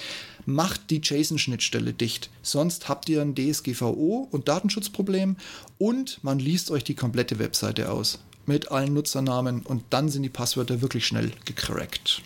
macht 0.47 0.91
die 0.91 1.01
JSON-Schnittstelle 1.03 1.93
dicht. 1.93 2.31
Sonst 2.43 2.89
habt 2.89 3.09
ihr 3.09 3.23
ein 3.23 3.35
DSGVO 3.35 4.29
und 4.31 4.49
Datenschutzproblem 4.49 5.37
und 5.79 6.23
man 6.23 6.39
liest 6.39 6.71
euch 6.71 6.85
die 6.85 6.95
komplette 6.95 7.39
Webseite 7.39 7.91
aus 7.91 8.19
mit 8.47 8.71
allen 8.71 8.95
Nutzernamen 8.95 9.63
und 9.63 9.85
dann 9.91 10.09
sind 10.09 10.23
die 10.23 10.29
Passwörter 10.29 10.83
wirklich 10.83 11.07
schnell 11.07 11.33
gecrackt. 11.45 12.23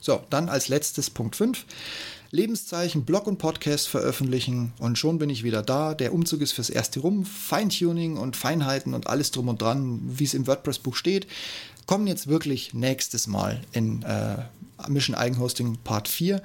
So, 0.00 0.22
dann 0.30 0.48
als 0.48 0.68
letztes 0.68 1.10
Punkt 1.10 1.36
5. 1.36 1.66
Lebenszeichen, 2.32 3.04
Blog 3.04 3.26
und 3.26 3.38
Podcast 3.38 3.88
veröffentlichen 3.88 4.72
und 4.78 4.96
schon 4.98 5.18
bin 5.18 5.30
ich 5.30 5.42
wieder 5.42 5.62
da. 5.62 5.94
Der 5.94 6.14
Umzug 6.14 6.40
ist 6.42 6.52
fürs 6.52 6.70
erste 6.70 7.00
rum. 7.00 7.26
Feintuning 7.26 8.16
und 8.16 8.36
Feinheiten 8.36 8.94
und 8.94 9.08
alles 9.08 9.32
drum 9.32 9.48
und 9.48 9.60
dran, 9.60 10.00
wie 10.04 10.24
es 10.24 10.34
im 10.34 10.46
WordPress-Buch 10.46 10.94
steht, 10.94 11.26
kommen 11.90 12.06
jetzt 12.06 12.28
wirklich 12.28 12.72
nächstes 12.72 13.26
Mal 13.26 13.62
in 13.72 14.04
äh, 14.04 14.36
Mission 14.86 15.16
Eigenhosting 15.16 15.76
Part 15.82 16.06
4 16.06 16.40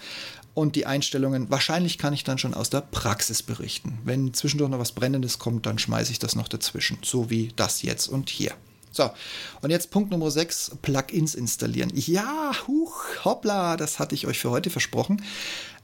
und 0.56 0.76
die 0.76 0.88
Einstellungen. 0.88 1.52
Wahrscheinlich 1.52 2.00
kann 2.00 2.14
ich 2.14 2.24
dann 2.24 2.40
schon 2.40 2.56
aus 2.56 2.72
der 2.72 2.82
Praxis 2.82 3.44
berichten. 3.44 4.00
Wenn 4.04 4.34
zwischendurch 4.34 4.72
noch 4.72 4.80
was 4.80 4.94
Brennendes 4.94 5.38
kommt, 5.38 5.68
dann 5.68 5.78
schmeiße 5.78 6.12
ich 6.12 6.18
das 6.18 6.36
noch 6.36 6.48
dazwischen. 6.48 6.98
So 7.04 7.30
wie 7.30 7.54
das 7.56 7.84
jetzt 7.84 8.08
und 8.08 8.32
hier. 8.32 8.54
So, 8.90 9.12
und 9.62 9.70
jetzt 9.70 9.92
Punkt 9.92 10.10
Nummer 10.10 10.32
6, 10.32 10.78
Plugins 10.82 11.36
installieren. 11.36 11.92
Ja, 11.94 12.52
huch, 12.66 13.04
hoppla, 13.24 13.78
das 13.78 14.00
hatte 14.00 14.16
ich 14.16 14.26
euch 14.26 14.40
für 14.40 14.50
heute 14.50 14.72
versprochen. 14.72 15.22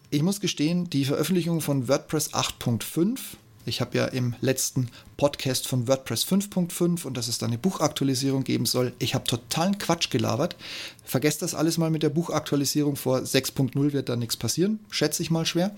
Ich 0.09 0.23
muss 0.23 0.41
gestehen, 0.41 0.89
die 0.89 1.05
Veröffentlichung 1.05 1.61
von 1.61 1.87
WordPress 1.87 2.33
8.5 2.33 3.19
ich 3.65 3.81
habe 3.81 3.97
ja 3.97 4.05
im 4.05 4.35
letzten 4.41 4.89
Podcast 5.17 5.67
von 5.67 5.87
WordPress 5.87 6.25
5.5 6.25 7.05
und 7.05 7.15
dass 7.15 7.27
es 7.27 7.37
da 7.37 7.45
eine 7.45 7.57
Buchaktualisierung 7.57 8.43
geben 8.43 8.65
soll. 8.65 8.93
Ich 8.99 9.15
habe 9.15 9.25
totalen 9.25 9.77
Quatsch 9.77 10.09
gelabert. 10.09 10.55
Vergesst 11.03 11.41
das 11.41 11.55
alles 11.55 11.77
mal 11.77 11.89
mit 11.89 12.03
der 12.03 12.09
Buchaktualisierung. 12.09 12.95
Vor 12.95 13.19
6.0 13.19 13.93
wird 13.93 14.09
da 14.09 14.15
nichts 14.15 14.37
passieren. 14.37 14.79
Schätze 14.89 15.23
ich 15.23 15.31
mal 15.31 15.45
schwer. 15.45 15.75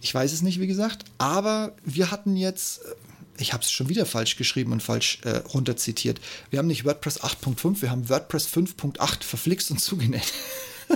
Ich 0.00 0.14
weiß 0.14 0.32
es 0.32 0.42
nicht, 0.42 0.60
wie 0.60 0.66
gesagt. 0.66 1.04
Aber 1.18 1.74
wir 1.84 2.10
hatten 2.10 2.36
jetzt 2.36 2.80
ich 3.38 3.52
habe 3.52 3.62
es 3.62 3.70
schon 3.70 3.88
wieder 3.88 4.06
falsch 4.06 4.36
geschrieben 4.36 4.72
und 4.72 4.82
falsch 4.82 5.18
äh, 5.24 5.38
runterzitiert. 5.38 6.20
Wir 6.50 6.58
haben 6.58 6.66
nicht 6.66 6.84
WordPress 6.84 7.22
8.5, 7.22 7.82
wir 7.82 7.90
haben 7.90 8.08
WordPress 8.08 8.46
5.8 8.46 9.24
verflixt 9.24 9.70
und 9.70 9.78
zugenäht. 9.80 10.32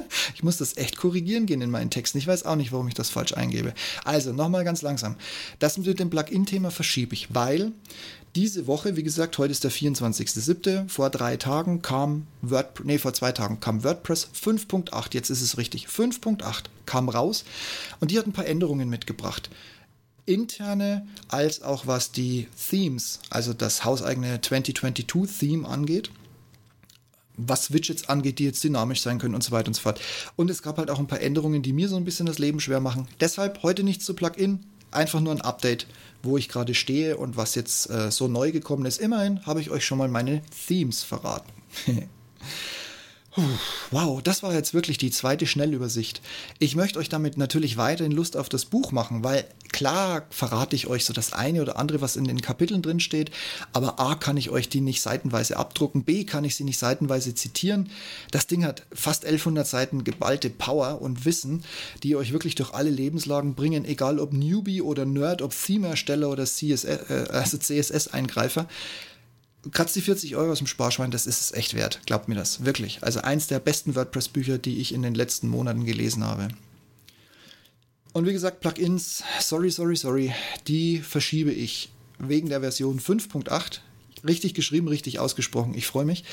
ich 0.34 0.42
muss 0.42 0.58
das 0.58 0.76
echt 0.76 0.96
korrigieren 0.96 1.46
gehen 1.46 1.60
in 1.60 1.70
meinen 1.70 1.90
Texten. 1.90 2.18
Ich 2.18 2.26
weiß 2.26 2.44
auch 2.44 2.56
nicht, 2.56 2.72
warum 2.72 2.88
ich 2.88 2.94
das 2.94 3.10
falsch 3.10 3.34
eingebe. 3.34 3.74
Also, 4.04 4.32
nochmal 4.32 4.64
ganz 4.64 4.82
langsam. 4.82 5.16
Das 5.58 5.78
mit 5.78 5.98
dem 5.98 6.10
Plugin-Thema 6.10 6.70
verschiebe 6.70 7.14
ich, 7.14 7.34
weil 7.34 7.72
diese 8.34 8.66
Woche, 8.66 8.96
wie 8.96 9.02
gesagt, 9.02 9.38
heute 9.38 9.52
ist 9.52 9.64
der 9.64 9.72
24.07., 9.72 10.88
vor 10.88 11.08
drei 11.08 11.36
Tagen 11.38 11.80
kam 11.80 12.26
WordPress, 12.42 12.86
nee, 12.86 12.98
vor 12.98 13.14
zwei 13.14 13.32
Tagen 13.32 13.60
kam 13.60 13.82
WordPress 13.82 14.28
5.8, 14.38 15.14
jetzt 15.14 15.30
ist 15.30 15.40
es 15.40 15.56
richtig, 15.56 15.86
5.8 15.86 16.64
kam 16.84 17.08
raus 17.08 17.44
und 18.00 18.10
die 18.10 18.18
hat 18.18 18.26
ein 18.26 18.32
paar 18.32 18.46
Änderungen 18.46 18.90
mitgebracht 18.90 19.48
interne 20.26 21.06
als 21.28 21.62
auch 21.62 21.86
was 21.86 22.12
die 22.12 22.48
Themes, 22.68 23.20
also 23.30 23.52
das 23.52 23.84
hauseigene 23.84 24.38
2022-Theme 24.38 25.66
angeht 25.66 26.10
was 27.36 27.72
Widgets 27.72 28.08
angeht, 28.08 28.38
die 28.38 28.44
jetzt 28.44 28.62
dynamisch 28.62 29.02
sein 29.02 29.18
können 29.18 29.34
und 29.34 29.44
so 29.44 29.52
weiter 29.52 29.68
und 29.68 29.74
so 29.74 29.82
fort. 29.82 30.00
Und 30.36 30.50
es 30.50 30.62
gab 30.62 30.78
halt 30.78 30.90
auch 30.90 30.98
ein 30.98 31.06
paar 31.06 31.20
Änderungen, 31.20 31.62
die 31.62 31.72
mir 31.72 31.88
so 31.88 31.96
ein 31.96 32.04
bisschen 32.04 32.26
das 32.26 32.38
Leben 32.38 32.60
schwer 32.60 32.80
machen. 32.80 33.08
Deshalb 33.20 33.62
heute 33.62 33.82
nichts 33.82 34.04
zu 34.04 34.14
Plugin, 34.14 34.60
einfach 34.90 35.20
nur 35.20 35.32
ein 35.32 35.40
Update, 35.40 35.86
wo 36.22 36.36
ich 36.36 36.48
gerade 36.48 36.74
stehe 36.74 37.16
und 37.16 37.36
was 37.36 37.54
jetzt 37.54 37.90
äh, 37.90 38.10
so 38.10 38.28
neu 38.28 38.52
gekommen 38.52 38.86
ist. 38.86 38.98
Immerhin 39.00 39.44
habe 39.46 39.60
ich 39.60 39.70
euch 39.70 39.84
schon 39.84 39.98
mal 39.98 40.08
meine 40.08 40.42
Themes 40.66 41.02
verraten. 41.02 41.52
Wow, 43.90 44.22
das 44.22 44.42
war 44.42 44.54
jetzt 44.54 44.72
wirklich 44.72 44.96
die 44.96 45.10
zweite 45.10 45.46
Schnellübersicht. 45.46 46.22
Ich 46.58 46.74
möchte 46.74 46.98
euch 46.98 47.10
damit 47.10 47.36
natürlich 47.36 47.76
weiterhin 47.76 48.12
Lust 48.12 48.36
auf 48.36 48.48
das 48.48 48.64
Buch 48.64 48.92
machen, 48.92 49.24
weil 49.24 49.44
klar 49.72 50.24
verrate 50.30 50.74
ich 50.74 50.86
euch 50.86 51.04
so 51.04 51.12
das 51.12 51.34
eine 51.34 51.60
oder 51.60 51.78
andere, 51.78 52.00
was 52.00 52.16
in 52.16 52.24
den 52.24 52.40
Kapiteln 52.40 52.80
drin 52.80 52.98
steht, 52.98 53.30
aber 53.74 54.00
A 54.00 54.14
kann 54.14 54.38
ich 54.38 54.48
euch 54.48 54.70
die 54.70 54.80
nicht 54.80 55.02
seitenweise 55.02 55.58
abdrucken, 55.58 56.04
B 56.04 56.24
kann 56.24 56.44
ich 56.44 56.56
sie 56.56 56.64
nicht 56.64 56.78
seitenweise 56.78 57.34
zitieren. 57.34 57.90
Das 58.30 58.46
Ding 58.46 58.64
hat 58.64 58.86
fast 58.92 59.26
1100 59.26 59.66
Seiten 59.66 60.04
geballte 60.04 60.48
Power 60.48 61.02
und 61.02 61.26
Wissen, 61.26 61.62
die 62.02 62.16
euch 62.16 62.32
wirklich 62.32 62.54
durch 62.54 62.72
alle 62.72 62.90
Lebenslagen 62.90 63.54
bringen, 63.54 63.84
egal 63.84 64.18
ob 64.18 64.32
Newbie 64.32 64.80
oder 64.80 65.04
Nerd, 65.04 65.42
ob 65.42 65.54
Theme-Ersteller 65.54 66.30
oder 66.30 66.46
CSS, 66.46 66.84
äh, 66.84 67.26
also 67.30 67.58
CSS-Eingreifer 67.58 68.66
kratzt 69.72 69.96
die 69.96 70.00
40 70.00 70.36
Euro 70.36 70.52
aus 70.52 70.58
dem 70.58 70.66
Sparschwein, 70.66 71.10
das 71.10 71.26
ist 71.26 71.40
es 71.40 71.52
echt 71.52 71.74
wert. 71.74 72.00
Glaubt 72.06 72.28
mir 72.28 72.34
das, 72.34 72.64
wirklich. 72.64 73.02
Also 73.02 73.20
eins 73.20 73.46
der 73.46 73.58
besten 73.58 73.94
WordPress-Bücher, 73.94 74.58
die 74.58 74.78
ich 74.78 74.92
in 74.92 75.02
den 75.02 75.14
letzten 75.14 75.48
Monaten 75.48 75.84
gelesen 75.84 76.24
habe. 76.24 76.48
Und 78.12 78.26
wie 78.26 78.32
gesagt, 78.32 78.60
Plugins, 78.60 79.22
sorry, 79.40 79.70
sorry, 79.70 79.96
sorry, 79.96 80.34
die 80.68 80.98
verschiebe 81.00 81.52
ich 81.52 81.90
wegen 82.18 82.48
der 82.48 82.60
Version 82.60 82.98
5.8. 82.98 83.80
Richtig 84.26 84.54
geschrieben, 84.54 84.88
richtig 84.88 85.18
ausgesprochen. 85.18 85.74
Ich 85.74 85.86
freue 85.86 86.06
mich. 86.06 86.24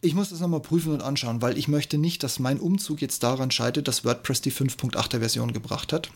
Ich 0.00 0.14
muss 0.14 0.30
das 0.30 0.40
nochmal 0.40 0.60
prüfen 0.60 0.92
und 0.92 1.02
anschauen, 1.02 1.42
weil 1.42 1.58
ich 1.58 1.68
möchte 1.68 1.98
nicht, 1.98 2.22
dass 2.22 2.38
mein 2.38 2.60
Umzug 2.60 3.00
jetzt 3.00 3.22
daran 3.22 3.50
scheitert, 3.50 3.88
dass 3.88 4.04
WordPress 4.04 4.40
die 4.40 4.52
5.8er 4.52 5.18
Version 5.18 5.52
gebracht 5.52 5.92
hat. 5.92 6.10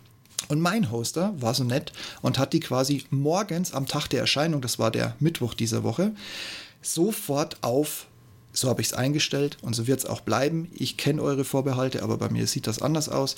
Und 0.48 0.60
mein 0.60 0.90
Hoster 0.90 1.34
war 1.38 1.54
so 1.54 1.64
nett 1.64 1.92
und 2.20 2.38
hat 2.38 2.52
die 2.52 2.60
quasi 2.60 3.04
morgens 3.10 3.72
am 3.72 3.86
Tag 3.86 4.08
der 4.08 4.20
Erscheinung, 4.20 4.60
das 4.60 4.78
war 4.78 4.90
der 4.90 5.16
Mittwoch 5.20 5.54
dieser 5.54 5.82
Woche, 5.82 6.12
sofort 6.82 7.58
auf, 7.62 8.06
so 8.52 8.68
habe 8.68 8.82
ich 8.82 8.88
es 8.88 8.94
eingestellt 8.94 9.58
und 9.62 9.74
so 9.74 9.86
wird 9.86 10.00
es 10.00 10.06
auch 10.06 10.20
bleiben. 10.20 10.68
Ich 10.74 10.96
kenne 10.96 11.22
eure 11.22 11.44
Vorbehalte, 11.44 12.02
aber 12.02 12.18
bei 12.18 12.28
mir 12.28 12.46
sieht 12.46 12.66
das 12.66 12.82
anders 12.82 13.08
aus. 13.08 13.36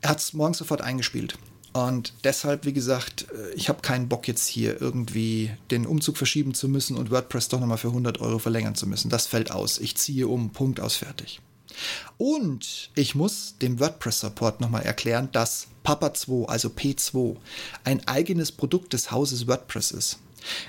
Er 0.00 0.10
hat 0.10 0.20
es 0.20 0.32
morgens 0.32 0.58
sofort 0.58 0.80
eingespielt. 0.80 1.38
Und 1.72 2.12
deshalb, 2.24 2.66
wie 2.66 2.72
gesagt, 2.72 3.26
äh, 3.32 3.54
ich 3.54 3.68
habe 3.68 3.80
keinen 3.80 4.08
Bock 4.08 4.28
jetzt 4.28 4.46
hier 4.46 4.80
irgendwie 4.80 5.50
den 5.70 5.86
Umzug 5.86 6.18
verschieben 6.18 6.54
zu 6.54 6.68
müssen 6.68 6.96
und 6.96 7.10
WordPress 7.10 7.48
doch 7.48 7.60
nochmal 7.60 7.78
für 7.78 7.88
100 7.88 8.20
Euro 8.20 8.38
verlängern 8.38 8.74
zu 8.74 8.86
müssen. 8.86 9.08
Das 9.08 9.26
fällt 9.26 9.50
aus. 9.50 9.78
Ich 9.78 9.96
ziehe 9.96 10.28
um, 10.28 10.50
Punkt 10.50 10.80
aus, 10.80 10.96
fertig. 10.96 11.40
Und 12.18 12.90
ich 12.94 13.14
muss 13.14 13.56
dem 13.60 13.80
WordPress-Support 13.80 14.60
nochmal 14.60 14.82
erklären, 14.82 15.28
dass 15.32 15.68
Papa 15.82 16.14
2, 16.14 16.48
also 16.48 16.68
P2, 16.68 17.36
ein 17.84 18.06
eigenes 18.06 18.52
Produkt 18.52 18.92
des 18.92 19.10
Hauses 19.10 19.46
WordPress 19.46 19.90
ist. 19.90 20.18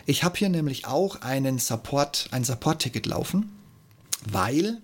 Ich 0.05 0.23
habe 0.23 0.37
hier 0.37 0.49
nämlich 0.49 0.85
auch 0.85 1.21
einen 1.21 1.59
Support, 1.59 2.27
ein 2.31 2.43
Support-Ticket 2.43 3.05
laufen, 3.05 3.51
weil 4.29 4.79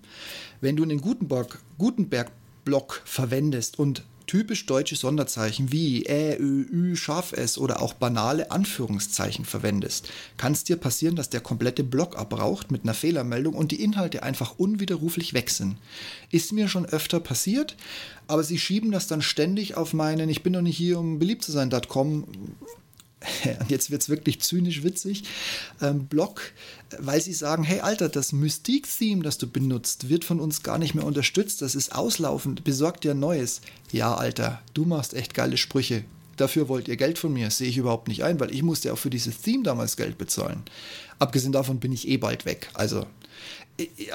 wenn 0.60 0.76
du 0.76 0.82
einen 0.82 1.00
Gutenberg, 1.00 1.60
Gutenberg-Block 1.78 3.02
verwendest 3.04 3.78
und 3.78 4.02
typisch 4.30 4.64
deutsche 4.64 4.94
Sonderzeichen 4.94 5.72
wie 5.72 6.04
Ä, 6.06 6.36
Ö, 6.38 6.64
Ü, 6.70 6.94
scharf 6.94 7.32
S 7.32 7.58
oder 7.58 7.82
auch 7.82 7.94
banale 7.94 8.52
Anführungszeichen 8.52 9.44
verwendest, 9.44 10.08
kann 10.36 10.52
es 10.52 10.62
dir 10.62 10.76
passieren, 10.76 11.16
dass 11.16 11.30
der 11.30 11.40
komplette 11.40 11.82
Block 11.82 12.16
abbraucht 12.16 12.70
mit 12.70 12.84
einer 12.84 12.94
Fehlermeldung 12.94 13.54
und 13.54 13.72
die 13.72 13.82
Inhalte 13.82 14.22
einfach 14.22 14.56
unwiderruflich 14.56 15.34
weg 15.34 15.50
sind. 15.50 15.78
Ist 16.30 16.52
mir 16.52 16.68
schon 16.68 16.86
öfter 16.86 17.18
passiert, 17.18 17.76
aber 18.28 18.44
sie 18.44 18.60
schieben 18.60 18.92
das 18.92 19.08
dann 19.08 19.20
ständig 19.20 19.76
auf 19.76 19.94
meinen 19.94 20.28
Ich 20.28 20.44
bin 20.44 20.52
doch 20.52 20.62
nicht 20.62 20.76
hier, 20.76 21.00
um 21.00 21.18
beliebt 21.18 21.42
zu 21.42 21.50
sein.com 21.50 22.24
und 23.60 23.70
jetzt 23.70 23.90
wird 23.90 24.02
es 24.02 24.08
wirklich 24.08 24.40
zynisch 24.40 24.82
witzig, 24.82 25.24
ähm, 25.80 26.06
Blog, 26.06 26.40
weil 26.98 27.20
sie 27.20 27.34
sagen, 27.34 27.64
hey 27.64 27.80
Alter, 27.80 28.08
das 28.08 28.32
Mystique-Theme, 28.32 29.22
das 29.22 29.38
du 29.38 29.46
benutzt, 29.46 30.08
wird 30.08 30.24
von 30.24 30.40
uns 30.40 30.62
gar 30.62 30.78
nicht 30.78 30.94
mehr 30.94 31.04
unterstützt, 31.04 31.62
das 31.62 31.74
ist 31.74 31.94
auslaufend, 31.94 32.64
besorgt 32.64 33.04
dir 33.04 33.14
Neues. 33.14 33.60
Ja, 33.92 34.14
Alter, 34.14 34.62
du 34.74 34.84
machst 34.84 35.14
echt 35.14 35.34
geile 35.34 35.56
Sprüche. 35.56 36.04
Dafür 36.40 36.70
wollt 36.70 36.88
ihr 36.88 36.96
Geld 36.96 37.18
von 37.18 37.34
mir, 37.34 37.50
sehe 37.50 37.68
ich 37.68 37.76
überhaupt 37.76 38.08
nicht 38.08 38.24
ein, 38.24 38.40
weil 38.40 38.50
ich 38.54 38.62
musste 38.62 38.90
auch 38.94 38.98
für 38.98 39.10
dieses 39.10 39.42
Theme 39.42 39.62
damals 39.62 39.98
Geld 39.98 40.16
bezahlen. 40.16 40.62
Abgesehen 41.18 41.52
davon 41.52 41.80
bin 41.80 41.92
ich 41.92 42.08
eh 42.08 42.16
bald 42.16 42.46
weg. 42.46 42.70
Also 42.72 43.04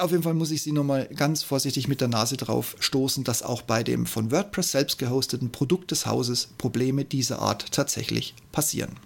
auf 0.00 0.10
jeden 0.10 0.24
Fall 0.24 0.34
muss 0.34 0.50
ich 0.50 0.62
Sie 0.62 0.72
nochmal 0.72 1.06
ganz 1.06 1.44
vorsichtig 1.44 1.86
mit 1.86 2.00
der 2.00 2.08
Nase 2.08 2.36
drauf 2.36 2.74
stoßen, 2.80 3.22
dass 3.22 3.44
auch 3.44 3.62
bei 3.62 3.84
dem 3.84 4.06
von 4.06 4.32
WordPress 4.32 4.72
selbst 4.72 4.98
gehosteten 4.98 5.52
Produkt 5.52 5.92
des 5.92 6.06
Hauses 6.06 6.48
Probleme 6.58 7.04
dieser 7.04 7.38
Art 7.38 7.70
tatsächlich 7.70 8.34
passieren. 8.50 8.96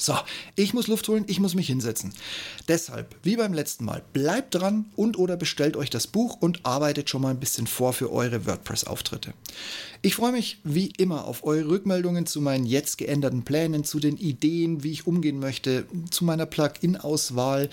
So, 0.00 0.14
ich 0.56 0.72
muss 0.72 0.86
Luft 0.86 1.06
holen, 1.08 1.24
ich 1.26 1.40
muss 1.40 1.54
mich 1.54 1.66
hinsetzen. 1.66 2.14
Deshalb, 2.68 3.14
wie 3.22 3.36
beim 3.36 3.52
letzten 3.52 3.84
Mal, 3.84 4.02
bleibt 4.14 4.54
dran 4.54 4.86
und 4.96 5.18
oder 5.18 5.36
bestellt 5.36 5.76
euch 5.76 5.90
das 5.90 6.06
Buch 6.06 6.38
und 6.40 6.64
arbeitet 6.64 7.10
schon 7.10 7.20
mal 7.20 7.28
ein 7.28 7.38
bisschen 7.38 7.66
vor 7.66 7.92
für 7.92 8.10
eure 8.10 8.46
WordPress-Auftritte. 8.46 9.34
Ich 10.00 10.14
freue 10.14 10.32
mich 10.32 10.56
wie 10.64 10.86
immer 10.96 11.26
auf 11.26 11.44
eure 11.44 11.68
Rückmeldungen 11.68 12.24
zu 12.24 12.40
meinen 12.40 12.64
jetzt 12.64 12.96
geänderten 12.96 13.42
Plänen, 13.42 13.84
zu 13.84 14.00
den 14.00 14.16
Ideen, 14.16 14.82
wie 14.82 14.92
ich 14.92 15.06
umgehen 15.06 15.38
möchte, 15.38 15.84
zu 16.10 16.24
meiner 16.24 16.46
Plugin-Auswahl, 16.46 17.68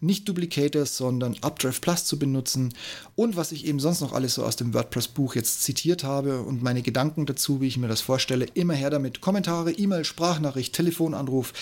nicht 0.00 0.28
Duplicators, 0.28 0.96
sondern 0.96 1.36
Updraft 1.40 1.82
Plus 1.82 2.04
zu 2.04 2.16
benutzen 2.16 2.72
und 3.16 3.34
was 3.34 3.50
ich 3.50 3.66
eben 3.66 3.80
sonst 3.80 4.00
noch 4.00 4.12
alles 4.12 4.34
so 4.34 4.44
aus 4.44 4.54
dem 4.54 4.72
WordPress-Buch 4.72 5.34
jetzt 5.34 5.64
zitiert 5.64 6.04
habe 6.04 6.42
und 6.42 6.62
meine 6.62 6.82
Gedanken 6.82 7.26
dazu, 7.26 7.60
wie 7.60 7.66
ich 7.66 7.78
mir 7.78 7.88
das 7.88 8.00
vorstelle. 8.00 8.46
Immer 8.54 8.74
her 8.74 8.90
damit. 8.90 9.20
Kommentare, 9.20 9.72
E-Mail, 9.72 10.04
Sprachnachricht, 10.04 10.72
Telefonanruf. 10.72 11.52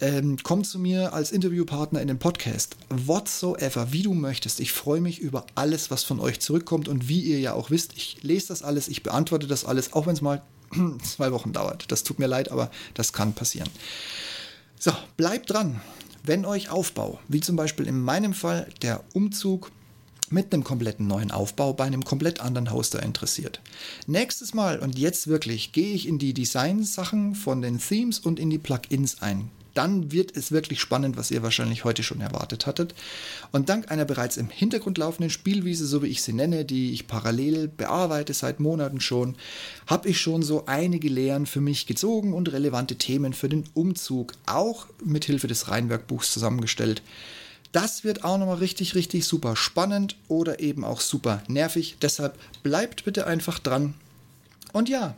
Ähm, 0.00 0.38
komm 0.42 0.64
zu 0.64 0.78
mir 0.78 1.12
als 1.12 1.30
Interviewpartner 1.30 2.00
in 2.00 2.08
den 2.08 2.18
Podcast. 2.18 2.76
Whatsoever, 2.88 3.92
wie 3.92 4.02
du 4.02 4.14
möchtest. 4.14 4.58
Ich 4.60 4.72
freue 4.72 5.02
mich 5.02 5.18
über 5.18 5.44
alles, 5.54 5.90
was 5.90 6.04
von 6.04 6.20
euch 6.20 6.40
zurückkommt. 6.40 6.88
Und 6.88 7.08
wie 7.08 7.20
ihr 7.20 7.38
ja 7.38 7.52
auch 7.52 7.70
wisst, 7.70 7.92
ich 7.96 8.22
lese 8.22 8.48
das 8.48 8.62
alles, 8.62 8.88
ich 8.88 9.02
beantworte 9.02 9.46
das 9.46 9.66
alles, 9.66 9.92
auch 9.92 10.06
wenn 10.06 10.14
es 10.14 10.22
mal 10.22 10.42
zwei 11.02 11.32
Wochen 11.32 11.52
dauert. 11.52 11.92
Das 11.92 12.02
tut 12.02 12.18
mir 12.18 12.28
leid, 12.28 12.50
aber 12.50 12.70
das 12.94 13.12
kann 13.12 13.34
passieren. 13.34 13.68
So, 14.78 14.92
bleibt 15.18 15.50
dran. 15.50 15.80
Wenn 16.22 16.46
euch 16.46 16.70
Aufbau, 16.70 17.18
wie 17.28 17.40
zum 17.40 17.56
Beispiel 17.56 17.86
in 17.86 18.00
meinem 18.00 18.32
Fall 18.32 18.68
der 18.82 19.04
Umzug 19.12 19.70
mit 20.30 20.52
einem 20.52 20.64
kompletten 20.64 21.06
neuen 21.06 21.30
Aufbau 21.30 21.72
bei 21.72 21.84
einem 21.84 22.04
komplett 22.04 22.40
anderen 22.40 22.72
Hoster 22.72 23.02
interessiert. 23.02 23.60
Nächstes 24.06 24.54
Mal 24.54 24.78
und 24.78 24.98
jetzt 24.98 25.26
wirklich 25.26 25.72
gehe 25.72 25.92
ich 25.92 26.08
in 26.08 26.18
die 26.18 26.34
Design-Sachen 26.34 27.34
von 27.34 27.62
den 27.62 27.78
Themes 27.78 28.18
und 28.18 28.38
in 28.38 28.50
die 28.50 28.58
Plugins 28.58 29.20
ein 29.22 29.50
dann 29.74 30.12
wird 30.12 30.36
es 30.36 30.52
wirklich 30.52 30.80
spannend, 30.80 31.16
was 31.16 31.30
ihr 31.30 31.42
wahrscheinlich 31.42 31.84
heute 31.84 32.02
schon 32.02 32.20
erwartet 32.20 32.66
hattet. 32.66 32.94
Und 33.52 33.68
dank 33.68 33.90
einer 33.90 34.04
bereits 34.04 34.36
im 34.36 34.48
Hintergrund 34.48 34.98
laufenden 34.98 35.30
Spielwiese, 35.30 35.86
so 35.86 36.02
wie 36.02 36.08
ich 36.08 36.22
sie 36.22 36.32
nenne, 36.32 36.64
die 36.64 36.92
ich 36.92 37.06
parallel 37.06 37.68
bearbeite 37.68 38.34
seit 38.34 38.60
Monaten 38.60 39.00
schon, 39.00 39.36
habe 39.86 40.08
ich 40.08 40.20
schon 40.20 40.42
so 40.42 40.66
einige 40.66 41.08
Lehren 41.08 41.46
für 41.46 41.60
mich 41.60 41.86
gezogen 41.86 42.32
und 42.32 42.52
relevante 42.52 42.96
Themen 42.96 43.32
für 43.32 43.48
den 43.48 43.64
Umzug 43.74 44.34
auch 44.46 44.86
mit 45.04 45.24
Hilfe 45.24 45.46
des 45.46 45.68
Rheinwerkbuchs 45.68 46.32
zusammengestellt. 46.32 47.02
Das 47.72 48.02
wird 48.02 48.24
auch 48.24 48.38
nochmal 48.38 48.56
richtig, 48.56 48.94
richtig 48.94 49.26
super 49.26 49.54
spannend 49.54 50.16
oder 50.28 50.60
eben 50.60 50.84
auch 50.84 51.00
super 51.00 51.42
nervig. 51.46 51.96
Deshalb 52.02 52.38
bleibt 52.62 53.04
bitte 53.04 53.26
einfach 53.26 53.58
dran. 53.58 53.94
Und 54.72 54.88
ja, 54.88 55.14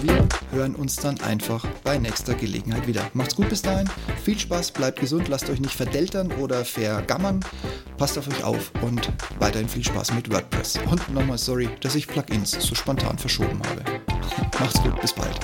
wir 0.00 0.28
hören 0.52 0.74
uns 0.74 0.96
dann 0.96 1.20
einfach 1.20 1.66
bei 1.82 1.98
nächster 1.98 2.34
Gelegenheit 2.34 2.86
wieder. 2.86 3.10
Macht's 3.14 3.36
gut 3.36 3.48
bis 3.48 3.62
dahin, 3.62 3.88
viel 4.22 4.38
Spaß, 4.38 4.72
bleibt 4.72 5.00
gesund, 5.00 5.28
lasst 5.28 5.48
euch 5.48 5.60
nicht 5.60 5.74
verdeltern 5.74 6.32
oder 6.32 6.64
vergammern, 6.64 7.40
passt 7.96 8.18
auf 8.18 8.28
euch 8.28 8.44
auf 8.44 8.70
und 8.82 9.10
weiterhin 9.38 9.68
viel 9.68 9.84
Spaß 9.84 10.12
mit 10.12 10.30
WordPress. 10.30 10.78
Und 10.90 11.08
nochmal 11.12 11.38
sorry, 11.38 11.68
dass 11.80 11.94
ich 11.94 12.06
Plugins 12.06 12.50
so 12.50 12.74
spontan 12.74 13.18
verschoben 13.18 13.60
habe. 13.66 13.82
Macht's 14.58 14.82
gut, 14.82 15.00
bis 15.00 15.12
bald. 15.12 15.38